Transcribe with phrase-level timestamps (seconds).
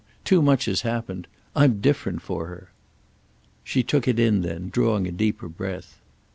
[0.25, 1.27] Too much has happened.
[1.55, 2.71] I'm different for her."
[3.63, 5.99] She took it in then, drawing a deeper breath.